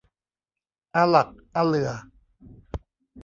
[0.95, 1.91] อาหลักอาเหลื่อ